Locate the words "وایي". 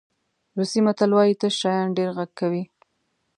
1.15-1.35